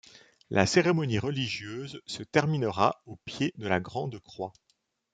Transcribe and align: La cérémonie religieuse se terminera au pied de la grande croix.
La 0.49 0.65
cérémonie 0.65 1.19
religieuse 1.19 2.01
se 2.07 2.23
terminera 2.23 3.03
au 3.05 3.17
pied 3.17 3.53
de 3.59 3.67
la 3.67 3.79
grande 3.79 4.17
croix. 4.19 4.51